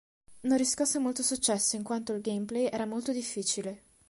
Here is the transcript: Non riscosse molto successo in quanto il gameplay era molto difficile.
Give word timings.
Non 0.39 0.57
riscosse 0.57 0.97
molto 0.97 1.21
successo 1.21 1.75
in 1.75 1.83
quanto 1.83 2.11
il 2.13 2.21
gameplay 2.21 2.65
era 2.65 2.87
molto 2.87 3.11
difficile. 3.11 3.83